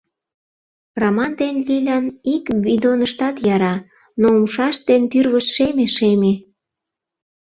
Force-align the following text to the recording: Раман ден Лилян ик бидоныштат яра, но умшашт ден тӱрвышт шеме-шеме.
Раман 1.01 1.31
ден 1.41 1.55
Лилян 1.67 2.05
ик 2.33 2.45
бидоныштат 2.63 3.35
яра, 3.53 3.75
но 4.19 4.27
умшашт 4.37 4.81
ден 4.89 5.01
тӱрвышт 5.11 5.49
шеме-шеме. 5.55 6.33